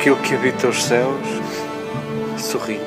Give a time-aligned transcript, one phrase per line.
[0.00, 1.28] aquilo que habita os céus
[2.38, 2.80] sorri.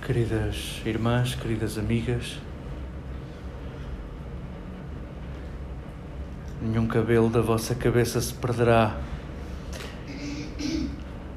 [0.00, 2.38] Queridas irmãs, queridas amigas,
[6.62, 8.96] nenhum cabelo da vossa cabeça se perderá.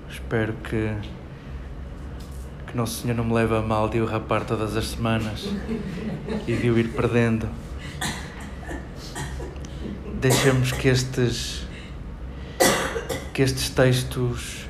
[0.09, 0.93] Espero que,
[2.67, 5.49] que Nosso Senhor não me leve a mal de o rapar todas as semanas
[6.48, 7.66] e de o ir perdendo.
[10.27, 11.66] Deixemos que estes,
[13.34, 14.68] que estes textos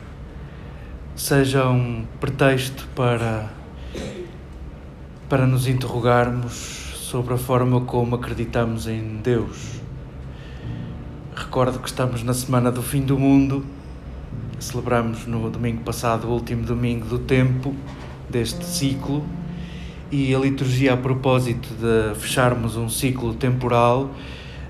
[1.15, 3.49] sejam pretexto para
[5.27, 9.81] para nos interrogarmos sobre a forma como acreditamos em Deus.
[11.35, 13.65] Recordo que estamos na semana do fim do mundo,
[14.59, 17.75] celebramos no domingo passado o último domingo do tempo
[18.29, 19.25] deste ciclo
[20.11, 24.11] e a liturgia, a propósito de fecharmos um ciclo temporal,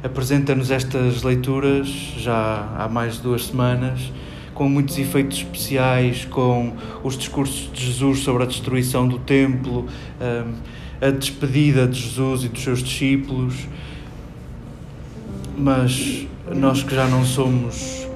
[0.03, 4.12] apresenta-nos estas leituras já há mais de duas semanas
[4.58, 6.73] com muitos efeitos especiais, com
[7.04, 9.86] os discursos de Jesus sobre a destruição do templo,
[10.20, 10.54] hum,
[11.00, 13.67] a despedida de Jesus e dos seus discípulos.
[15.56, 18.08] Mas nós que já não somos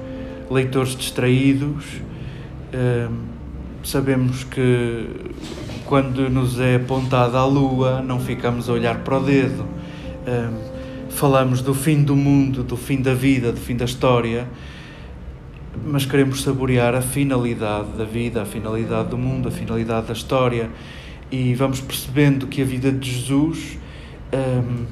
[0.50, 1.84] leitores distraídos,
[2.74, 3.18] hum,
[3.84, 5.06] sabemos que
[5.86, 9.64] quando nos é apontada a lua, não ficamos a olhar para o dedo.
[11.12, 14.48] Falamos do fim do mundo, do fim da vida, do fim da história
[15.84, 20.70] mas queremos saborear a finalidade da vida, a finalidade do mundo, a finalidade da história
[21.30, 23.78] e vamos percebendo que a vida de Jesus
[24.32, 24.84] um,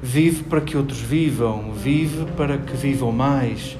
[0.00, 3.76] vive para que outros vivam, vive para que vivam mais,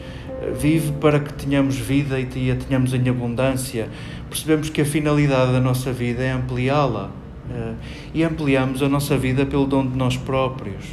[0.59, 3.89] vive para que tenhamos vida e a tenhamos em abundância.
[4.29, 7.11] Percebemos que a finalidade da nossa vida é ampliá-la
[7.49, 7.75] uh,
[8.13, 10.85] e ampliamos a nossa vida pelo dom de nós próprios.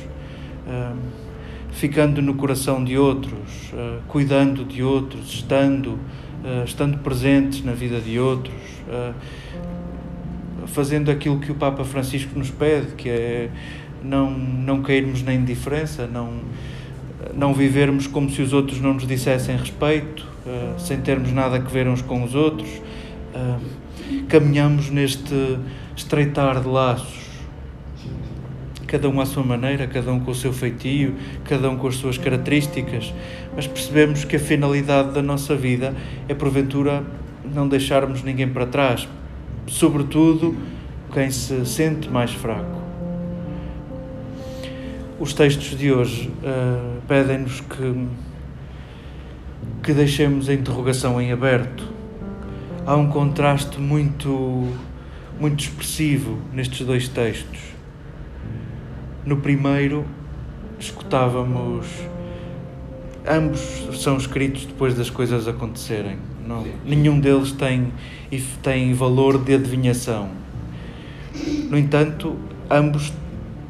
[1.77, 8.01] Ficando no coração de outros, uh, cuidando de outros, estando, uh, estando presentes na vida
[8.01, 8.55] de outros,
[8.87, 9.13] uh,
[10.65, 13.49] fazendo aquilo que o Papa Francisco nos pede, que é
[14.03, 16.39] não, não cairmos na indiferença, não,
[17.35, 20.25] não vivermos como se os outros não nos dissessem respeito,
[20.77, 22.69] sem termos nada a ver uns com os outros.
[24.29, 25.59] caminhamos neste
[25.95, 27.26] estreitar de laços
[28.87, 31.95] cada um à sua maneira, cada um com o seu feitio, cada um com as
[31.95, 33.13] suas características,
[33.53, 35.93] mas percebemos que a finalidade da nossa vida
[36.27, 37.03] é, porventura,
[37.53, 39.07] não deixarmos ninguém para trás,
[39.67, 40.55] sobretudo
[41.13, 42.77] quem se sente mais fraco.
[45.19, 48.07] Os textos de hoje uh, pedem-nos que,
[49.83, 51.83] que deixemos a interrogação em aberto.
[52.85, 54.71] Há um contraste muito,
[55.39, 57.76] muito expressivo nestes dois textos
[59.27, 60.05] no primeiro,
[60.79, 61.85] escutávamos.
[63.27, 63.59] Ambos
[64.01, 66.17] são escritos depois das coisas acontecerem.
[66.47, 67.91] Não, nenhum deles tem,
[68.63, 70.29] tem valor de adivinhação.
[71.69, 72.37] No entanto,
[72.71, 73.11] ambos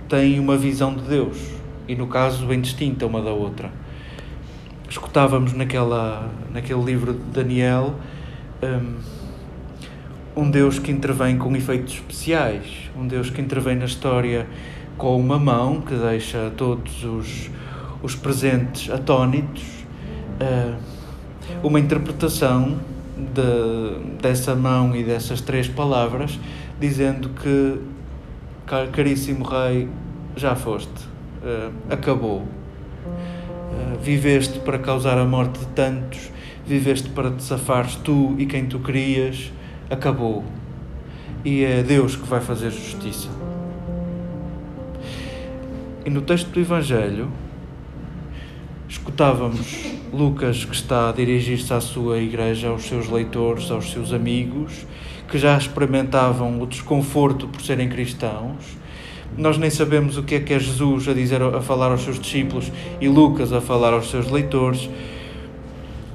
[0.08, 1.40] têm uma visão de Deus
[1.88, 3.72] e, no caso, bem distinta uma da outra.
[4.88, 7.96] Escutávamos naquela, naquele livro de Daniel
[10.36, 14.46] um, um Deus que intervém com efeitos especiais, um Deus que intervém na história
[14.98, 17.50] com uma mão que deixa todos os,
[18.02, 19.64] os presentes atónitos,
[20.42, 20.76] uh,
[21.64, 22.80] uma interpretação
[23.16, 26.40] de, dessa mão e dessas três palavras,
[26.80, 27.80] dizendo que,
[28.92, 29.88] caríssimo Rei,
[30.36, 31.04] já foste,
[31.44, 32.40] uh, acabou.
[32.40, 36.32] Uh, viveste para causar a morte de tantos,
[36.66, 39.52] viveste para te safares tu e quem tu querias,
[39.90, 40.44] acabou.
[41.46, 43.47] E é Deus que vai fazer justiça.
[46.08, 47.28] E no texto do Evangelho,
[48.88, 54.88] escutávamos Lucas que está a dirigir-se à sua igreja, aos seus leitores, aos seus amigos,
[55.28, 58.78] que já experimentavam o desconforto por serem cristãos.
[59.38, 62.18] Nós nem sabemos o que é que é Jesus a dizer a falar aos seus
[62.18, 62.72] discípulos
[63.02, 64.90] e Lucas a falar aos seus leitores.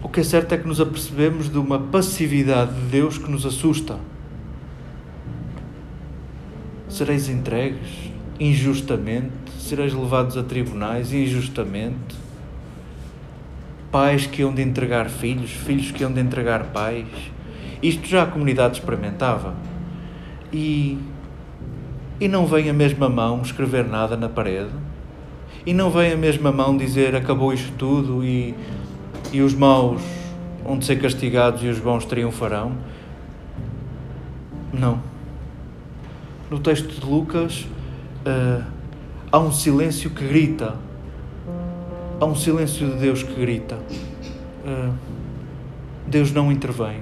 [0.03, 3.45] O que é certo é que nos apercebemos de uma passividade de Deus que nos
[3.45, 3.99] assusta.
[6.89, 12.17] Sereis entregues injustamente sereis levados a tribunais injustamente,
[13.91, 17.07] pais que hão de entregar filhos, filhos que hão de entregar pais.
[17.83, 19.55] Isto já a comunidade experimentava.
[20.53, 20.99] E,
[22.21, 24.73] e não vem a mesma mão escrever nada na parede?
[25.65, 28.55] E não vem a mesma mão dizer acabou isto tudo e,
[29.33, 30.03] e os maus
[30.65, 32.73] hão de ser castigados e os bons triunfarão?
[34.73, 35.01] Não.
[36.51, 37.67] No texto de Lucas,
[38.27, 38.65] uh,
[39.31, 40.77] há um silêncio que grita.
[42.21, 43.79] Há um silêncio de Deus que grita.
[44.65, 44.93] Uh,
[46.07, 47.01] Deus não intervém.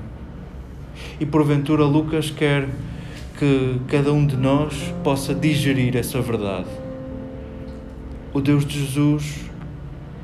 [1.19, 2.69] E porventura Lucas quer
[3.39, 6.69] que cada um de nós possa digerir essa verdade.
[8.33, 9.41] O Deus de Jesus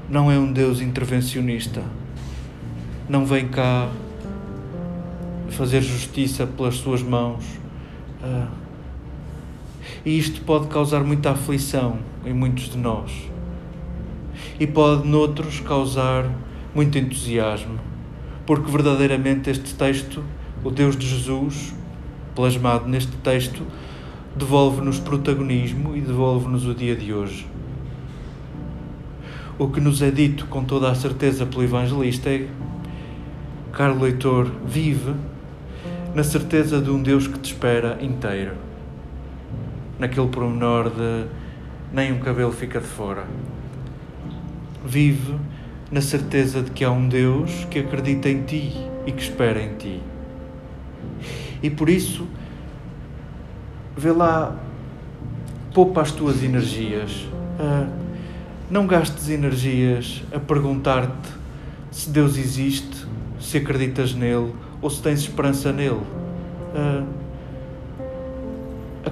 [0.09, 1.83] não é um Deus intervencionista.
[3.09, 3.89] Não vem cá
[5.51, 7.45] fazer justiça pelas suas mãos.
[8.23, 8.66] Uh,
[10.05, 13.11] e isto pode causar muita aflição em muitos de nós.
[14.59, 16.31] E pode, noutros, causar
[16.75, 17.79] muito entusiasmo.
[18.45, 20.23] Porque verdadeiramente este texto,
[20.63, 21.75] o Deus de Jesus,
[22.35, 23.63] plasmado neste texto,
[24.37, 27.47] devolve-nos protagonismo e devolve-nos o dia de hoje.
[29.59, 32.47] O que nos é dito com toda a certeza pelo evangelista é:
[33.73, 35.15] caro leitor, vive
[36.15, 38.53] na certeza de um Deus que te espera inteiro.
[39.99, 41.27] Naquele pormenor de
[41.93, 43.25] nem um cabelo fica de fora.
[44.85, 45.37] Vive
[45.91, 48.73] na certeza de que há um Deus que acredita em ti
[49.07, 50.01] e que espera em ti.
[51.63, 52.27] E por isso,
[53.97, 54.57] vê lá,
[55.73, 57.27] poupa as tuas energias.
[57.59, 57.91] Uh,
[58.71, 61.31] não gastes energias a perguntar-te
[61.91, 63.07] se Deus existe,
[63.41, 64.53] se acreditas nele
[64.83, 66.03] ou se tens esperança nele.
[66.75, 67.26] Uh,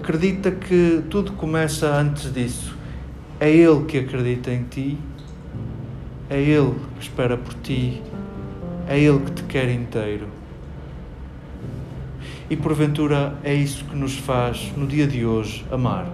[0.04, 2.76] acredita que tudo começa antes disso.
[3.40, 4.98] É Ele que acredita em ti,
[6.28, 8.02] é Ele que espera por ti,
[8.86, 10.28] é Ele que te quer inteiro.
[12.50, 16.06] E porventura é isso que nos faz no dia de hoje amar.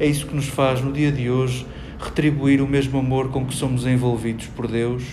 [0.00, 1.66] É isso que nos faz no dia de hoje
[2.00, 5.04] retribuir o mesmo amor com que somos envolvidos por Deus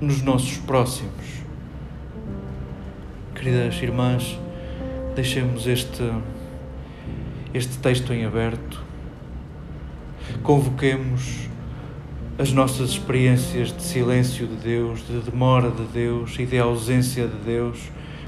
[0.00, 1.24] nos nossos próximos.
[3.32, 4.36] Queridas irmãs,
[5.14, 6.02] deixemos este,
[7.52, 8.82] este texto em aberto,
[10.42, 11.48] convoquemos
[12.38, 17.36] as nossas experiências de silêncio de Deus, de demora de Deus e de ausência de
[17.38, 17.78] Deus,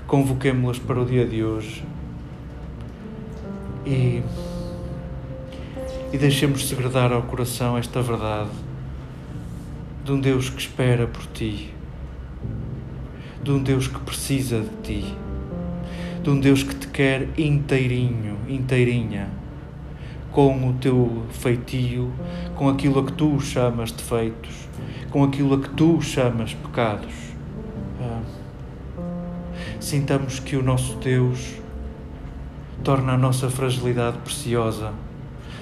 [0.07, 1.85] convoquemos-las para o dia de hoje.
[3.87, 4.23] E,
[6.13, 8.51] e deixemos segredar ao coração esta verdade
[10.05, 11.73] de um Deus que espera por ti
[13.43, 15.15] de um Deus que precisa de ti,
[16.23, 19.29] de um Deus que te quer inteirinho, inteirinha,
[20.31, 22.13] com o teu feitio,
[22.55, 24.69] com aquilo a que tu chamas defeitos,
[25.11, 27.13] com aquilo a que tu chamas pecados.
[28.01, 28.21] Ah,
[29.81, 31.57] sintamos que o nosso Deus
[32.85, 34.93] torna a nossa fragilidade preciosa,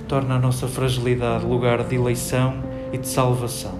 [0.06, 3.79] torna a nossa fragilidade lugar de eleição e de salvação.